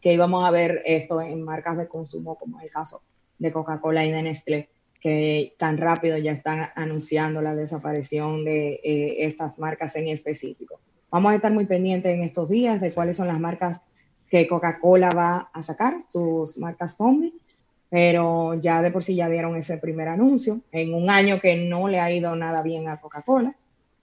que 0.00 0.14
íbamos 0.14 0.44
a 0.44 0.52
ver 0.52 0.82
esto 0.86 1.20
en 1.20 1.42
marcas 1.42 1.76
de 1.78 1.88
consumo, 1.88 2.36
como 2.36 2.60
el 2.60 2.70
caso 2.70 3.02
de 3.40 3.50
Coca-Cola 3.50 4.04
y 4.04 4.12
de 4.12 4.22
Nestlé, 4.22 4.68
que 5.00 5.56
tan 5.58 5.78
rápido 5.78 6.16
ya 6.16 6.30
están 6.30 6.68
anunciando 6.76 7.42
la 7.42 7.56
desaparición 7.56 8.44
de 8.44 8.74
eh, 8.84 9.24
estas 9.24 9.58
marcas 9.58 9.96
en 9.96 10.06
específico. 10.06 10.78
Vamos 11.10 11.32
a 11.32 11.34
estar 11.34 11.52
muy 11.52 11.66
pendientes 11.66 12.14
en 12.14 12.22
estos 12.22 12.50
días 12.50 12.80
de 12.80 12.92
cuáles 12.92 13.16
son 13.16 13.26
las 13.26 13.40
marcas 13.40 13.80
que 14.34 14.48
Coca-Cola 14.48 15.10
va 15.10 15.48
a 15.52 15.62
sacar 15.62 16.02
sus 16.02 16.58
marcas 16.58 16.96
zombie, 16.96 17.32
pero 17.88 18.54
ya 18.54 18.82
de 18.82 18.90
por 18.90 19.00
sí 19.00 19.14
ya 19.14 19.28
dieron 19.28 19.54
ese 19.54 19.78
primer 19.78 20.08
anuncio 20.08 20.60
en 20.72 20.92
un 20.92 21.08
año 21.08 21.38
que 21.38 21.54
no 21.54 21.86
le 21.86 22.00
ha 22.00 22.10
ido 22.10 22.34
nada 22.34 22.60
bien 22.60 22.88
a 22.88 23.00
Coca-Cola. 23.00 23.54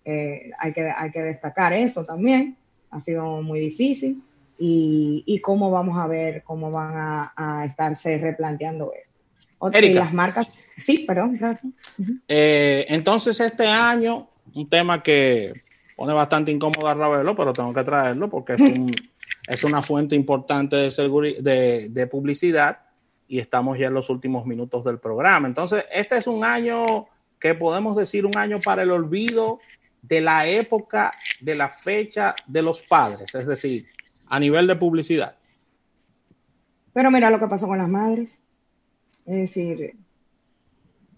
Eh, 0.05 0.51
hay, 0.57 0.71
que, 0.71 0.89
hay 0.89 1.11
que 1.11 1.21
destacar 1.21 1.73
eso 1.73 2.05
también, 2.05 2.55
ha 2.91 3.01
sido 3.01 3.41
muy 3.41 3.59
difícil 3.59 4.23
y, 4.57 5.41
cómo 5.43 5.69
vamos 5.69 5.97
a 5.97 6.07
ver 6.07 6.43
cómo 6.43 6.71
van 6.71 6.93
a, 7.35 7.65
estarse 7.65 8.17
replanteando 8.17 8.93
esto. 8.93 9.19
y 9.81 9.93
las 9.93 10.13
marcas, 10.13 10.47
sí, 10.77 10.99
perdón, 10.99 11.33
gracias. 11.33 11.73
Eh, 12.29 12.85
entonces 12.87 13.37
este 13.41 13.67
año, 13.67 14.29
un 14.55 14.69
tema 14.69 15.03
que 15.03 15.51
pone 15.97 16.13
bastante 16.13 16.53
incómodo 16.53 16.87
a 16.87 16.93
Ravelo, 16.93 17.35
pero 17.35 17.51
tengo 17.51 17.73
que 17.73 17.83
traerlo 17.83 18.29
porque 18.29 18.53
es, 18.53 18.61
es 19.47 19.63
una 19.63 19.81
fuente 19.81 20.15
importante 20.15 20.75
de, 20.75 21.35
de, 21.39 21.89
de 21.89 22.07
publicidad 22.07 22.79
y 23.27 23.39
estamos 23.39 23.77
ya 23.77 23.87
en 23.87 23.93
los 23.93 24.09
últimos 24.09 24.45
minutos 24.45 24.83
del 24.83 24.99
programa. 24.99 25.47
Entonces, 25.47 25.85
este 25.91 26.17
es 26.17 26.27
un 26.27 26.43
año 26.43 27.07
que 27.39 27.55
podemos 27.55 27.95
decir 27.95 28.25
un 28.25 28.37
año 28.37 28.59
para 28.59 28.83
el 28.83 28.91
olvido 28.91 29.59
de 30.01 30.21
la 30.21 30.47
época, 30.47 31.13
de 31.39 31.55
la 31.55 31.69
fecha 31.69 32.35
de 32.47 32.61
los 32.61 32.81
padres, 32.83 33.33
es 33.35 33.45
decir, 33.47 33.85
a 34.27 34.39
nivel 34.39 34.67
de 34.67 34.75
publicidad. 34.75 35.35
Pero 36.93 37.09
mira 37.09 37.29
lo 37.29 37.39
que 37.39 37.47
pasó 37.47 37.67
con 37.67 37.77
las 37.77 37.89
madres. 37.89 38.41
Es 39.25 39.35
decir, 39.35 39.95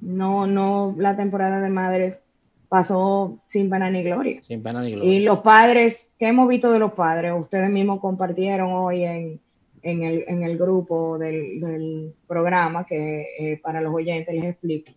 no, 0.01 0.45
no, 0.45 0.93
la 0.97 1.15
temporada 1.15 1.61
de 1.61 1.69
madres 1.69 2.22
pasó 2.73 3.37
sin 3.45 3.69
pena 3.69 3.91
ni 3.91 4.01
gloria. 4.01 4.41
Sin 4.41 4.63
pena 4.63 4.81
ni 4.81 4.93
gloria. 4.93 5.13
Y 5.13 5.19
los 5.19 5.41
padres, 5.41 6.09
¿qué 6.17 6.29
hemos 6.29 6.47
visto 6.47 6.71
de 6.71 6.79
los 6.79 6.93
padres? 6.93 7.31
Ustedes 7.39 7.69
mismos 7.69 7.99
compartieron 7.99 8.71
hoy 8.71 9.03
en, 9.03 9.39
el, 9.83 10.57
grupo 10.57 11.19
del, 11.19 12.15
programa 12.25 12.83
que 12.83 13.27
eh, 13.37 13.59
para 13.61 13.79
los 13.79 13.93
oyentes 13.93 14.33
les 14.33 14.45
explico 14.45 14.91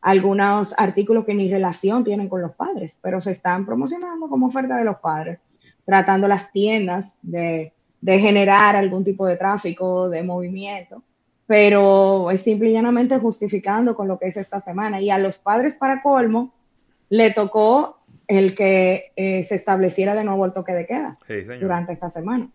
algunos 0.00 0.74
artículos 0.76 1.24
que 1.24 1.34
ni 1.34 1.48
relación 1.48 2.02
tienen 2.02 2.28
con 2.28 2.42
los 2.42 2.50
padres, 2.56 2.98
pero 3.00 3.20
se 3.20 3.30
están 3.30 3.64
promocionando 3.64 4.28
como 4.28 4.48
oferta 4.48 4.76
de 4.76 4.84
los 4.84 4.96
padres 4.96 5.40
tratando 5.84 6.26
las 6.26 6.50
tiendas 6.50 7.16
de, 7.22 7.72
generar 8.02 8.74
algún 8.74 9.04
tipo 9.04 9.24
de 9.24 9.36
tráfico, 9.36 10.08
de 10.08 10.24
movimiento, 10.24 11.04
pero 11.46 12.32
es 12.32 12.40
simple 12.40 12.70
y 12.70 12.72
llanamente 12.72 13.20
justificando 13.20 13.94
con 13.94 14.08
lo 14.08 14.18
que 14.18 14.26
es 14.26 14.36
esta 14.36 14.58
semana. 14.58 15.00
Y 15.00 15.10
a 15.10 15.18
los 15.18 15.38
padres, 15.38 15.76
para 15.76 16.02
colmo, 16.02 16.52
le 17.10 17.30
tocó 17.32 17.98
el 18.26 18.54
que 18.54 19.12
eh, 19.16 19.42
se 19.42 19.56
estableciera 19.56 20.14
de 20.14 20.24
nuevo 20.24 20.46
el 20.46 20.52
toque 20.52 20.72
de 20.72 20.86
queda 20.86 21.18
durante 21.60 21.92
esta 21.92 22.08
semana, 22.08 22.48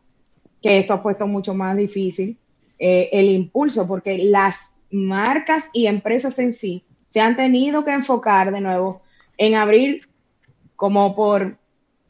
que 0.61 0.79
esto 0.79 0.93
ha 0.93 1.03
puesto 1.03 1.27
mucho 1.27 1.53
más 1.53 1.77
difícil 1.77 2.37
eh, 2.79 3.09
el 3.11 3.25
impulso, 3.25 3.87
porque 3.87 4.17
las 4.17 4.75
marcas 4.89 5.69
y 5.73 5.87
empresas 5.87 6.39
en 6.39 6.53
sí 6.53 6.83
se 7.09 7.21
han 7.21 7.35
tenido 7.35 7.83
que 7.83 7.91
enfocar 7.91 8.51
de 8.51 8.61
nuevo 8.61 9.01
en 9.37 9.55
abrir 9.55 10.07
como 10.75 11.15
por 11.15 11.57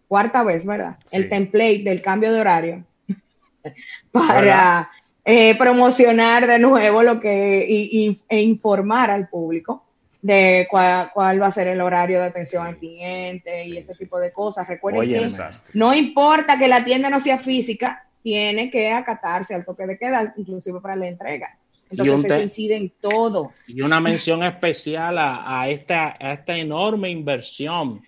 cuarta 0.08 0.44
vez, 0.44 0.66
¿verdad? 0.66 0.98
El 1.12 1.30
template 1.30 1.84
del 1.84 2.02
cambio 2.02 2.32
de 2.32 2.40
horario 2.40 2.84
para 4.12 4.92
eh, 5.24 5.56
promocionar 5.58 6.46
de 6.46 6.60
nuevo 6.60 7.02
lo 7.02 7.20
que 7.20 7.66
y, 7.68 8.16
e 8.30 8.42
informar 8.42 9.10
al 9.10 9.28
público 9.28 9.85
de 10.26 10.68
cuál, 10.72 11.40
va 11.40 11.46
a 11.46 11.52
ser 11.52 11.68
el 11.68 11.80
horario 11.82 12.20
de 12.20 12.26
atención 12.26 12.66
al 12.66 12.78
cliente 12.78 13.64
y 13.68 13.78
ese 13.78 13.94
tipo 13.94 14.18
de 14.18 14.34
cosas. 14.34 14.68
Recuerden 14.68 15.08
que 15.08 15.32
no 15.74 15.94
importa 15.94 16.58
que 16.58 16.68
la 16.68 16.84
tienda 16.84 17.12
no 17.12 17.20
sea 17.20 17.38
física, 17.38 18.08
tiene 18.24 18.72
que 18.72 18.92
acatarse 18.92 19.54
al 19.54 19.64
toque 19.64 19.86
de 19.86 20.00
queda, 20.00 20.34
inclusive 20.36 20.82
para 20.82 20.96
la 20.96 21.08
entrega. 21.08 21.60
Entonces 21.92 22.26
eso 22.26 22.42
incide 22.42 22.76
en 22.76 22.92
todo. 23.00 23.52
Y 23.68 23.84
una 23.84 24.00
mención 24.00 24.42
especial 24.42 25.18
a, 25.20 25.70
esta, 25.70 26.18
a 26.20 26.34
esta 26.34 26.58
enorme 26.58 27.12
inversión 27.12 28.02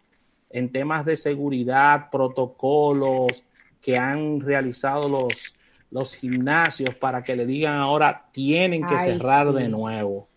en 0.49 0.71
temas 0.71 1.05
de 1.05 1.17
seguridad, 1.17 2.09
protocolos 2.09 3.45
que 3.79 3.95
han 3.95 4.39
realizado 4.39 5.07
los, 5.07 5.53
los 5.91 6.15
gimnasios 6.15 6.95
para 6.95 7.23
que 7.23 7.35
le 7.35 7.45
digan 7.45 7.75
ahora 7.75 8.25
tienen 8.31 8.81
que 8.87 8.99
cerrar 9.01 9.53
de 9.53 9.69
nuevo. 9.69 10.27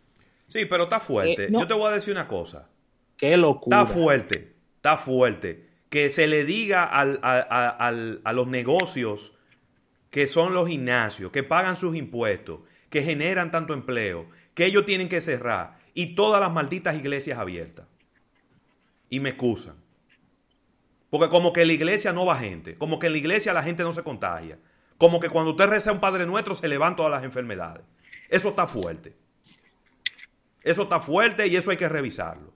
Sí, 0.51 0.67
pero 0.67 0.85
está 0.85 1.01
fuerte. 1.01 1.45
Eh, 1.45 1.49
Yo 1.51 1.67
te 1.67 1.75
voy 1.75 1.91
a 1.91 1.95
decir 1.95 2.13
una 2.13 2.27
cosa. 2.29 2.69
Qué 3.17 3.37
locura. 3.37 3.83
Está 3.83 3.93
fuerte, 3.93 4.55
está 4.77 4.97
fuerte. 4.99 5.69
Que 5.89 6.11
se 6.11 6.27
le 6.27 6.45
diga 6.45 6.85
a 6.85 8.33
los 8.33 8.47
negocios 8.47 9.35
que 10.11 10.27
son 10.27 10.53
los 10.53 10.69
gimnasios, 10.69 11.31
que 11.31 11.43
pagan 11.43 11.77
sus 11.77 11.97
impuestos, 11.97 12.61
que 12.91 13.03
generan 13.03 13.51
tanto 13.51 13.75
empleo, 13.75 14.27
que 14.55 14.67
ellos 14.67 14.85
tienen 14.85 15.09
que 15.09 15.21
cerrar 15.21 15.79
y 15.95 16.15
todas 16.15 16.41
las 16.41 16.53
malditas 16.53 16.97
iglesias 16.97 17.39
abiertas. 17.39 17.87
Y 19.09 19.21
me 19.21 19.31
excusan. 19.31 19.77
Porque 21.11 21.29
como 21.29 21.53
que 21.53 21.63
en 21.63 21.69
la 21.69 21.75
iglesia 21.75 22.13
no 22.13 22.27
va 22.27 22.37
gente, 22.37 22.77
como 22.77 22.99
que 22.99 23.07
en 23.07 23.13
la 23.13 23.19
iglesia 23.19 23.53
la 23.53 23.63
gente 23.63 23.83
no 23.83 23.93
se 23.93 24.03
contagia, 24.03 24.59
como 24.99 25.19
que 25.19 25.29
cuando 25.29 25.53
usted 25.53 25.67
reza 25.67 25.93
un 25.93 26.01
Padre 26.01 26.27
Nuestro 26.27 26.55
se 26.55 26.69
levantan 26.69 26.97
todas 26.97 27.13
las 27.13 27.25
enfermedades. 27.25 27.83
Eso 28.29 28.51
está 28.51 28.67
fuerte. 28.67 29.15
Eso 30.63 30.83
está 30.83 31.01
fuerte 31.01 31.47
y 31.47 31.57
eso 31.57 31.71
hay 31.71 31.77
que 31.77 31.89
revisarlo. 31.89 32.53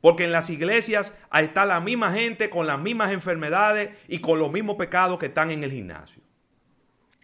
Porque 0.00 0.24
en 0.24 0.32
las 0.32 0.50
iglesias 0.50 1.12
está 1.32 1.66
la 1.66 1.80
misma 1.80 2.12
gente 2.12 2.50
con 2.50 2.66
las 2.66 2.80
mismas 2.80 3.12
enfermedades 3.12 3.96
y 4.08 4.20
con 4.20 4.38
los 4.38 4.52
mismos 4.52 4.76
pecados 4.76 5.18
que 5.18 5.26
están 5.26 5.50
en 5.50 5.64
el 5.64 5.72
gimnasio. 5.72 6.22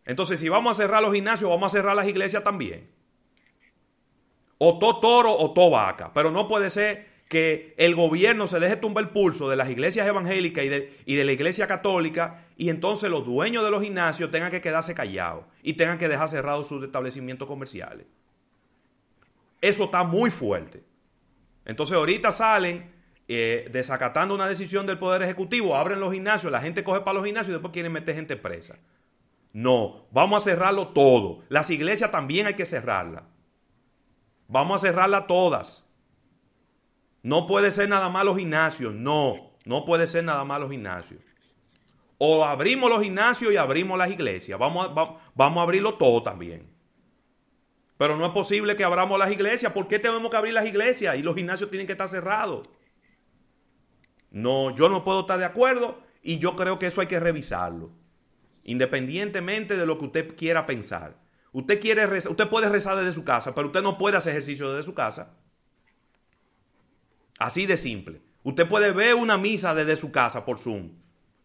Entonces, 0.05 0.41
si 0.41 0.49
vamos 0.49 0.73
a 0.73 0.83
cerrar 0.83 1.03
los 1.03 1.15
gimnasios, 1.15 1.49
vamos 1.49 1.73
a 1.73 1.77
cerrar 1.77 1.95
las 1.95 2.09
iglesias 2.09 2.43
también. 2.43 2.91
O 4.59 4.79
todo 4.79 5.01
toro 5.01 5.33
o 5.33 5.53
todo 5.53 5.71
vaca. 5.71 6.13
Pero 6.13 6.31
no 6.31 6.49
puede 6.49 6.71
ser 6.71 7.13
que 7.29 7.75
el 7.79 7.95
gobierno 7.95 8.47
se 8.47 8.61
deje 8.61 8.77
tumbar 8.77 9.05
el 9.05 9.11
pulso 9.11 9.49
de 9.49 9.57
las 9.57 9.71
iglesias 9.71 10.07
evangélicas 10.07 10.65
y 10.65 10.69
de, 10.69 10.97
y 11.07 11.15
de, 11.15 11.25
la 11.25 11.33
iglesia 11.33 11.67
católica 11.67 12.45
y 12.59 12.69
entonces 12.69 13.11
los 13.11 13.25
dueños 13.25 13.65
de 13.65 13.71
los 13.71 13.83
gimnasios 13.83 14.31
tengan 14.31 14.51
que 14.51 14.61
quedarse 14.61 14.95
callados 14.95 15.47
y 15.63 15.73
tengan 15.73 15.97
que 15.97 16.09
dejar 16.09 16.29
cerrados 16.29 16.69
sus 16.69 16.85
establecimientos 16.85 17.49
comerciales. 17.49 18.07
Eso 19.63 19.85
está 19.85 20.03
muy 20.03 20.31
fuerte. 20.31 20.85
Entonces 21.65 21.97
ahorita 21.97 22.33
salen 22.33 22.93
eh, 23.29 23.69
desacatando 23.73 24.35
una 24.35 24.49
decisión 24.49 24.87
del 24.87 24.99
Poder 24.99 25.23
Ejecutivo, 25.23 25.77
abren 25.77 26.01
los 26.01 26.13
gimnasios, 26.13 26.53
la 26.53 26.61
gente 26.61 26.83
coge 26.83 27.01
para 27.01 27.15
los 27.15 27.25
gimnasios 27.25 27.51
y 27.51 27.53
después 27.53 27.73
quieren 27.73 27.93
meter 27.93 28.17
gente 28.17 28.37
presa. 28.37 28.77
No, 29.53 30.09
vamos 30.11 30.43
a 30.43 30.45
cerrarlo 30.45 30.89
todo. 30.89 31.45
Las 31.49 31.71
iglesias 31.71 32.11
también 32.11 32.47
hay 32.47 32.55
que 32.55 32.67
cerrarlas. 32.67 33.23
Vamos 34.49 34.83
a 34.83 34.89
cerrarlas 34.89 35.27
todas. 35.29 35.87
No 37.23 37.47
puede 37.47 37.71
ser 37.71 37.89
nada 37.89 38.09
más 38.09 38.25
los 38.25 38.37
gimnasios, 38.37 38.93
no, 38.93 39.53
no 39.65 39.85
puede 39.85 40.09
ser 40.09 40.25
nada 40.25 40.45
más 40.45 40.61
los 40.61 40.71
gimnasios. 40.71 41.21
O 42.19 42.45
abrimos 42.45 42.91
los 42.91 43.03
gimnasios 43.03 43.53
y 43.53 43.57
abrimos 43.57 43.97
las 43.97 44.11
iglesias, 44.11 44.59
vamos 44.59 44.89
a, 44.89 45.17
vamos 45.35 45.61
a 45.61 45.63
abrirlo 45.63 45.95
todo 45.95 46.23
también. 46.23 46.72
Pero 48.03 48.17
no 48.17 48.27
es 48.27 48.33
posible 48.33 48.75
que 48.75 48.83
abramos 48.83 49.17
las 49.17 49.31
iglesias. 49.31 49.73
¿Por 49.73 49.87
qué 49.87 50.01
tenemos 50.01 50.29
que 50.29 50.37
abrir 50.37 50.53
las 50.53 50.67
iglesias 50.67 51.17
y 51.17 51.23
los 51.23 51.37
gimnasios 51.37 51.71
tienen 51.71 51.87
que 51.87 51.93
estar 51.93 52.09
cerrados? 52.09 52.69
No, 54.33 54.75
yo 54.75 54.89
no 54.89 55.05
puedo 55.05 55.21
estar 55.21 55.39
de 55.39 55.45
acuerdo 55.45 56.03
y 56.21 56.41
yo 56.41 56.57
creo 56.57 56.81
que 56.81 56.89
eso 56.89 57.01
hay 57.01 57.07
que 57.07 57.21
revisarlo. 57.21 57.93
Independientemente 58.65 59.77
de 59.77 59.87
lo 59.87 59.99
que 59.99 60.07
usted 60.07 60.35
quiera 60.35 60.67
pensar. 60.67 61.17
Usted, 61.53 61.81
quiere 61.81 62.05
usted 62.05 62.49
puede 62.49 62.69
rezar 62.69 62.99
desde 62.99 63.13
su 63.13 63.23
casa, 63.23 63.55
pero 63.55 63.69
usted 63.69 63.83
no 63.83 63.97
puede 63.97 64.17
hacer 64.17 64.33
ejercicio 64.33 64.73
desde 64.73 64.83
su 64.83 64.95
casa. 64.95 65.37
Así 67.39 67.67
de 67.67 67.77
simple. 67.77 68.21
Usted 68.43 68.67
puede 68.67 68.91
ver 68.91 69.15
una 69.15 69.39
misa 69.39 69.77
desde 69.77 69.95
su 69.95 70.11
casa 70.11 70.45
por 70.45 70.59
Zoom. 70.59 70.91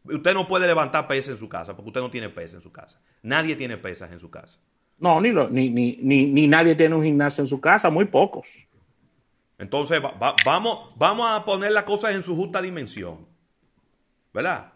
Usted 0.05 0.33
no 0.33 0.47
puede 0.47 0.65
levantar 0.65 1.07
pesas 1.07 1.29
en 1.29 1.37
su 1.37 1.49
casa 1.49 1.75
porque 1.75 1.89
usted 1.89 2.01
no 2.01 2.09
tiene 2.09 2.29
pesas 2.29 2.55
en 2.55 2.61
su 2.61 2.71
casa. 2.71 2.99
Nadie 3.21 3.55
tiene 3.55 3.77
pesas 3.77 4.11
en 4.11 4.17
su 4.17 4.31
casa. 4.31 4.57
No, 4.99 5.21
ni, 5.21 5.31
ni, 5.31 5.97
ni, 5.97 6.47
nadie 6.47 6.75
tiene 6.75 6.95
un 6.95 7.03
gimnasio 7.03 7.43
en 7.43 7.47
su 7.47 7.61
casa, 7.61 7.89
muy 7.89 8.05
pocos. 8.05 8.67
Entonces, 9.59 10.01
vamos, 10.45 10.91
vamos 10.95 11.27
a 11.29 11.45
poner 11.45 11.71
las 11.71 11.83
cosas 11.83 12.15
en 12.15 12.23
su 12.23 12.35
justa 12.35 12.61
dimensión. 12.61 13.27
¿Verdad? 14.33 14.73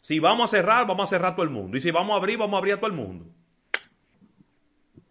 Si 0.00 0.18
vamos 0.18 0.52
a 0.52 0.56
cerrar, 0.56 0.86
vamos 0.86 1.04
a 1.04 1.10
cerrar 1.10 1.34
todo 1.34 1.44
el 1.44 1.50
mundo. 1.50 1.76
Y 1.76 1.80
si 1.80 1.90
vamos 1.90 2.14
a 2.14 2.16
abrir, 2.16 2.38
vamos 2.38 2.54
a 2.54 2.58
abrir 2.58 2.74
a 2.74 2.76
todo 2.78 2.88
el 2.88 2.96
mundo. 2.96 3.26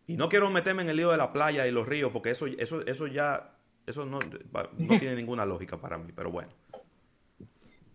Y 0.08 0.18
no 0.18 0.28
quiero 0.28 0.50
meterme 0.50 0.82
en 0.82 0.90
el 0.90 0.98
lío 0.98 1.12
de 1.12 1.18
la 1.18 1.32
playa 1.32 1.68
y 1.68 1.72
los 1.72 1.88
ríos, 1.88 2.12
porque 2.12 2.32
eso, 2.32 2.46
eso, 2.48 2.86
eso 2.86 3.08
ya 3.08 3.52
eso 3.86 4.06
no, 4.06 4.20
tiene 4.78 5.16
ninguna 5.16 5.46
lógica 5.46 5.78
para 5.78 5.98
mí, 5.98 6.12
pero 6.16 6.32
bueno. 6.32 6.52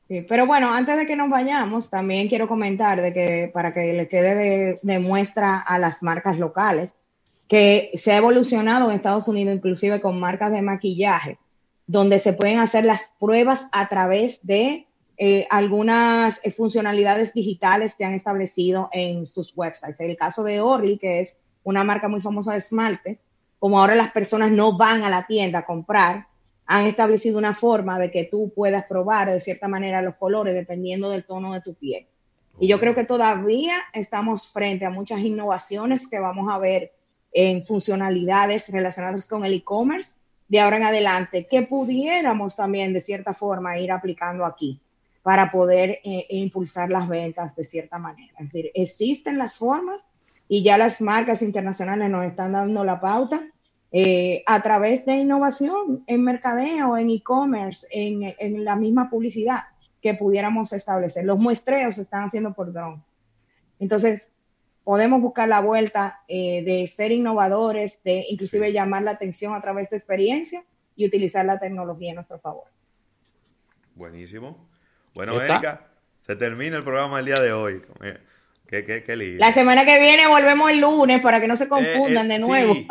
Sí, 0.08 0.22
pero 0.22 0.46
bueno, 0.46 0.72
antes 0.72 0.96
de 0.96 1.04
que 1.04 1.16
nos 1.16 1.28
vayamos, 1.28 1.90
también 1.90 2.28
quiero 2.28 2.46
comentar 2.46 3.00
de 3.02 3.12
que 3.12 3.50
para 3.52 3.74
que 3.74 3.92
le 3.92 4.06
quede 4.06 4.78
de, 4.80 4.98
muestra 5.00 5.58
a 5.58 5.80
las 5.80 6.00
marcas 6.02 6.38
locales, 6.38 6.94
que 7.48 7.90
se 7.94 8.12
ha 8.12 8.18
evolucionado 8.18 8.88
en 8.88 8.96
Estados 8.96 9.26
Unidos, 9.26 9.56
inclusive 9.56 10.00
con 10.00 10.20
marcas 10.20 10.52
de 10.52 10.62
maquillaje, 10.62 11.38
donde 11.88 12.20
se 12.20 12.32
pueden 12.32 12.58
hacer 12.58 12.84
las 12.84 13.14
pruebas 13.18 13.68
a 13.72 13.88
través 13.88 14.44
de 14.46 14.86
eh, 15.18 15.46
algunas 15.50 16.40
eh, 16.44 16.52
funcionalidades 16.52 17.32
digitales 17.32 17.96
que 17.96 18.04
han 18.04 18.14
establecido 18.14 18.88
en 18.92 19.26
sus 19.26 19.52
websites. 19.56 19.98
El 19.98 20.16
caso 20.16 20.44
de 20.44 20.60
Orly, 20.60 20.98
que 20.98 21.18
es 21.20 21.36
una 21.64 21.82
marca 21.82 22.08
muy 22.08 22.20
famosa 22.20 22.52
de 22.52 22.58
esmaltes, 22.58 23.26
como 23.58 23.80
ahora 23.80 23.96
las 23.96 24.12
personas 24.12 24.52
no 24.52 24.76
van 24.76 25.02
a 25.02 25.10
la 25.10 25.26
tienda 25.26 25.60
a 25.60 25.64
comprar, 25.64 26.28
han 26.66 26.86
establecido 26.86 27.38
una 27.38 27.54
forma 27.54 27.98
de 27.98 28.10
que 28.10 28.24
tú 28.24 28.52
puedas 28.54 28.84
probar 28.86 29.30
de 29.30 29.40
cierta 29.40 29.68
manera 29.68 30.02
los 30.02 30.16
colores 30.16 30.54
dependiendo 30.54 31.10
del 31.10 31.24
tono 31.24 31.54
de 31.54 31.60
tu 31.60 31.74
piel. 31.74 32.06
Y 32.58 32.68
yo 32.68 32.80
creo 32.80 32.94
que 32.94 33.04
todavía 33.04 33.76
estamos 33.92 34.48
frente 34.48 34.84
a 34.84 34.90
muchas 34.90 35.20
innovaciones 35.20 36.08
que 36.08 36.18
vamos 36.18 36.52
a 36.52 36.58
ver 36.58 36.92
en 37.32 37.62
funcionalidades 37.62 38.68
relacionadas 38.70 39.26
con 39.26 39.44
el 39.44 39.54
e-commerce 39.54 40.16
de 40.48 40.60
ahora 40.60 40.76
en 40.76 40.84
adelante, 40.84 41.46
que 41.46 41.62
pudiéramos 41.62 42.56
también 42.56 42.92
de 42.92 43.00
cierta 43.00 43.34
forma 43.34 43.78
ir 43.78 43.92
aplicando 43.92 44.44
aquí 44.44 44.80
para 45.22 45.50
poder 45.50 45.98
eh, 46.04 46.26
impulsar 46.30 46.88
las 46.88 47.08
ventas 47.08 47.54
de 47.56 47.64
cierta 47.64 47.98
manera. 47.98 48.32
Es 48.38 48.52
decir, 48.52 48.70
existen 48.74 49.38
las 49.38 49.56
formas 49.56 50.08
y 50.48 50.62
ya 50.62 50.78
las 50.78 51.00
marcas 51.00 51.42
internacionales 51.42 52.08
nos 52.10 52.24
están 52.24 52.52
dando 52.52 52.84
la 52.84 53.00
pauta 53.00 53.44
eh, 53.92 54.42
a 54.46 54.60
través 54.62 55.06
de 55.06 55.14
innovación 55.14 56.04
en 56.06 56.24
mercadeo, 56.24 56.96
en 56.96 57.10
e-commerce, 57.10 57.86
en, 57.90 58.64
la 58.64 58.76
misma 58.76 59.08
publicidad 59.08 59.64
que 60.02 60.14
pudiéramos 60.14 60.72
establecer. 60.72 61.24
Los 61.24 61.38
muestreos 61.38 61.94
se 61.94 62.02
están 62.02 62.24
haciendo 62.24 62.52
por 62.52 62.72
drone. 62.72 63.02
Entonces, 63.78 64.32
podemos 64.84 65.20
buscar 65.20 65.48
la 65.48 65.60
vuelta 65.60 66.20
eh, 66.28 66.62
de 66.64 66.86
ser 66.86 67.12
innovadores, 67.12 68.02
de 68.02 68.26
inclusive 68.28 68.72
llamar 68.72 69.02
la 69.02 69.12
atención 69.12 69.54
a 69.54 69.60
través 69.60 69.90
de 69.90 69.96
experiencia 69.96 70.64
y 70.96 71.06
utilizar 71.06 71.44
la 71.44 71.58
tecnología 71.58 72.10
en 72.10 72.16
nuestro 72.16 72.38
favor. 72.38 72.64
Buenísimo. 73.94 74.68
Bueno, 75.14 75.40
Erika, 75.40 75.86
se 76.20 76.36
termina 76.36 76.76
el 76.76 76.84
programa 76.84 77.16
del 77.18 77.26
día 77.26 77.40
de 77.40 77.52
hoy. 77.52 77.82
Qué, 78.66 78.84
qué, 78.84 79.02
qué 79.04 79.16
lindo. 79.16 79.38
La 79.38 79.52
semana 79.52 79.84
que 79.84 79.98
viene 80.00 80.26
volvemos 80.26 80.70
el 80.70 80.80
lunes 80.80 81.20
para 81.22 81.40
que 81.40 81.46
no 81.46 81.56
se 81.56 81.64
eh, 81.64 81.68
confundan 81.68 82.28
de 82.28 82.38
nuevo. 82.38 82.74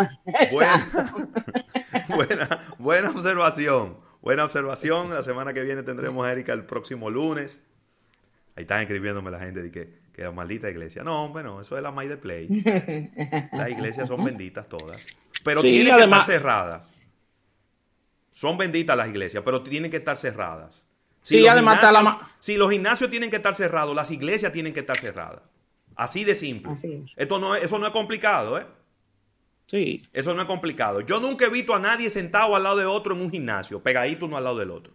Buena, 2.15 2.75
buena, 2.77 3.09
observación. 3.09 3.97
Buena 4.21 4.45
observación. 4.45 5.13
La 5.13 5.23
semana 5.23 5.53
que 5.53 5.61
viene 5.63 5.83
tendremos 5.83 6.25
a 6.25 6.31
Erika 6.31 6.53
el 6.53 6.65
próximo 6.65 7.09
lunes. 7.09 7.59
Ahí 8.55 8.63
están 8.63 8.81
escribiéndome 8.81 9.31
la 9.31 9.39
gente 9.39 9.63
de 9.63 9.71
que, 9.71 9.89
que 10.13 10.23
la 10.23 10.31
maldita 10.31 10.69
iglesia. 10.69 11.03
No, 11.03 11.29
bueno, 11.29 11.59
eso 11.61 11.75
es 11.75 11.83
la 11.83 11.91
May 11.91 12.07
de 12.07 12.17
Play. 12.17 12.47
Las 13.51 13.69
iglesias 13.69 14.07
son 14.07 14.23
benditas 14.23 14.67
todas. 14.69 15.05
Pero 15.43 15.61
tienen 15.61 15.95
que 15.95 16.03
estar 16.03 16.25
cerradas. 16.25 16.95
Son 18.31 18.57
benditas 18.57 18.97
las 18.97 19.07
iglesias, 19.07 19.41
pero 19.45 19.63
tienen 19.63 19.89
que 19.89 19.97
estar 19.97 20.17
cerradas. 20.17 20.81
Si 21.21 21.39
sí, 21.39 21.47
además 21.47 21.75
está 21.75 21.91
la... 21.93 22.19
Si 22.39 22.57
los 22.57 22.69
gimnasios 22.69 23.09
tienen 23.09 23.29
que 23.29 23.37
estar 23.37 23.55
cerrados, 23.55 23.95
las 23.95 24.11
iglesias 24.11 24.51
tienen 24.51 24.73
que 24.73 24.81
estar 24.81 24.97
cerradas. 24.97 25.41
Así 25.95 26.23
de 26.23 26.35
simple. 26.35 26.73
Esto 27.15 27.39
no, 27.39 27.55
eso 27.55 27.79
no 27.79 27.85
es 27.85 27.91
complicado, 27.91 28.57
¿eh? 28.57 28.65
Sí. 29.67 30.03
Eso 30.13 30.33
no 30.33 30.41
es 30.41 30.47
complicado. 30.47 31.01
Yo 31.01 31.19
nunca 31.19 31.45
he 31.45 31.49
visto 31.49 31.73
a 31.73 31.79
nadie 31.79 32.09
sentado 32.09 32.55
al 32.55 32.63
lado 32.63 32.77
de 32.77 32.85
otro 32.85 33.15
en 33.15 33.21
un 33.21 33.31
gimnasio, 33.31 33.81
pegadito 33.81 34.25
uno 34.25 34.37
al 34.37 34.43
lado 34.43 34.59
del 34.59 34.71
otro. 34.71 34.93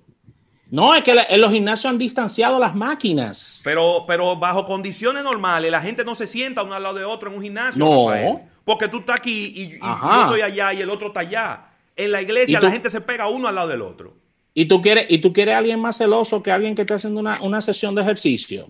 No, 0.70 0.94
es 0.94 1.02
que 1.02 1.12
en 1.28 1.40
los 1.40 1.50
gimnasios 1.50 1.90
han 1.90 1.98
distanciado 1.98 2.58
las 2.60 2.76
máquinas. 2.76 3.60
Pero, 3.64 4.04
pero 4.06 4.36
bajo 4.36 4.64
condiciones 4.64 5.24
normales, 5.24 5.70
la 5.70 5.82
gente 5.82 6.04
no 6.04 6.14
se 6.14 6.28
sienta 6.28 6.62
uno 6.62 6.74
al 6.74 6.82
lado 6.82 6.94
de 6.94 7.04
otro 7.04 7.28
en 7.28 7.36
un 7.36 7.42
gimnasio. 7.42 7.84
No. 7.84 8.48
porque 8.64 8.86
tú 8.86 8.98
estás 8.98 9.18
aquí 9.18 9.52
y, 9.56 9.78
yo 9.80 10.22
estoy 10.22 10.42
allá 10.42 10.72
y 10.72 10.80
el 10.80 10.90
otro 10.90 11.08
está 11.08 11.20
allá. 11.20 11.66
En 11.96 12.12
la 12.12 12.22
iglesia 12.22 12.60
la 12.60 12.70
gente 12.70 12.88
se 12.88 13.00
pega 13.00 13.26
uno 13.26 13.48
al 13.48 13.56
lado 13.56 13.68
del 13.68 13.82
otro. 13.82 14.14
Y 14.52 14.66
tú 14.66 14.82
quieres, 14.82 15.06
y 15.08 15.18
tú 15.18 15.32
quieres 15.32 15.54
a 15.54 15.58
alguien 15.58 15.80
más 15.80 15.96
celoso 15.96 16.42
que 16.42 16.50
alguien 16.50 16.74
que 16.74 16.82
esté 16.82 16.94
haciendo 16.94 17.20
una, 17.20 17.60
sesión 17.60 17.94
de 17.94 18.02
ejercicio. 18.02 18.68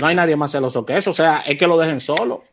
No 0.00 0.06
hay 0.06 0.14
nadie 0.14 0.36
más 0.36 0.52
celoso 0.52 0.86
que 0.86 0.96
eso. 0.96 1.10
O 1.10 1.14
sea, 1.14 1.40
es 1.40 1.58
que 1.58 1.66
lo 1.66 1.76
dejen 1.76 2.00
solo. 2.00 2.44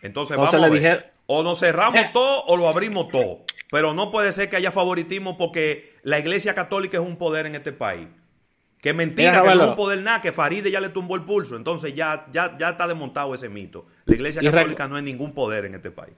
Entonces, 0.00 0.36
vamos 0.36 0.52
le 0.54 1.12
o 1.26 1.42
nos 1.42 1.60
cerramos 1.60 2.00
eh. 2.00 2.10
todo 2.12 2.44
o 2.44 2.56
lo 2.56 2.68
abrimos 2.68 3.08
todo. 3.08 3.44
Pero 3.70 3.94
no 3.94 4.10
puede 4.10 4.32
ser 4.32 4.50
que 4.50 4.56
haya 4.56 4.70
favoritismo 4.70 5.38
porque 5.38 5.94
la 6.02 6.18
iglesia 6.18 6.54
católica 6.54 6.98
es 6.98 7.04
un 7.04 7.16
poder 7.16 7.46
en 7.46 7.54
este 7.54 7.72
país. 7.72 8.08
Que 8.80 8.92
mentira, 8.92 9.42
que 9.42 9.54
no 9.54 9.62
es 9.62 9.70
un 9.70 9.76
poder 9.76 10.02
nada, 10.02 10.20
que 10.20 10.32
Faride 10.32 10.70
ya 10.70 10.80
le 10.80 10.88
tumbó 10.88 11.14
el 11.14 11.22
pulso. 11.22 11.56
Entonces 11.56 11.94
ya, 11.94 12.26
ya, 12.32 12.56
ya 12.58 12.70
está 12.70 12.86
desmontado 12.86 13.32
ese 13.32 13.48
mito. 13.48 13.86
La 14.04 14.14
iglesia 14.16 14.42
católica 14.42 14.88
no 14.88 14.98
es 14.98 15.04
ningún 15.04 15.32
poder 15.32 15.64
en 15.64 15.76
este 15.76 15.90
país. 15.90 16.14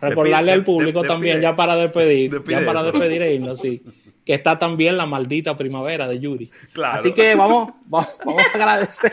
Recordarle 0.00 0.52
al 0.52 0.64
público 0.64 1.02
también, 1.02 1.40
ya 1.40 1.54
para 1.54 1.76
despedir, 1.76 2.42
ya 2.44 2.64
para 2.64 2.82
despedir 2.82 3.22
e 3.22 3.34
irnos, 3.34 3.60
sí 3.60 3.82
que 4.24 4.34
está 4.34 4.58
también 4.58 4.96
la 4.96 5.06
maldita 5.06 5.56
primavera 5.56 6.06
de 6.06 6.18
Yuri. 6.20 6.50
Así 6.84 7.12
que 7.12 7.34
vamos, 7.34 7.72
vamos, 7.86 8.08
a 8.26 8.56
agradecer, 8.56 9.12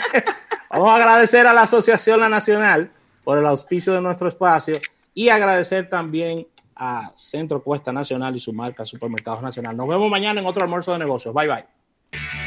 vamos 0.70 0.90
a 0.90 0.96
agradecer 0.96 1.48
a 1.48 1.54
la 1.54 1.64
Asociación 1.64 2.20
La 2.20 2.30
Nacional 2.30 2.92
por 3.24 3.38
el 3.38 3.46
auspicio 3.46 3.94
de 3.94 4.02
nuestro 4.02 4.30
espacio 4.30 4.80
y 5.14 5.30
agradecer 5.30 5.90
también 5.90 6.48
a 6.76 7.12
Centro 7.16 7.64
Cuesta 7.64 7.92
Nacional 7.92 8.36
y 8.36 8.40
su 8.40 8.54
marca 8.54 8.86
Supermercados 8.86 9.42
Nacional. 9.42 9.76
Nos 9.76 9.88
vemos 9.88 10.10
mañana 10.10 10.40
en 10.40 10.46
otro 10.46 10.64
almuerzo 10.64 10.94
de 10.94 11.00
negocios. 11.00 11.34
Bye 11.34 11.48
bye. 11.48 12.47